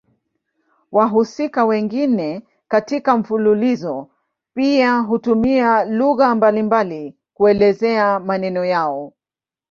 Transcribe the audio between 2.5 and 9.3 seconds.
katika mfululizo pia hutumia lugha mbalimbali kuelezea maneno yao.